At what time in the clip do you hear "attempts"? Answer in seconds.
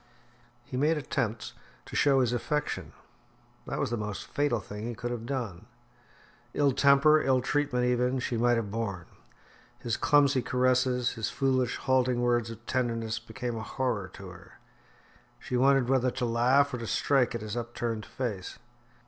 0.97-1.53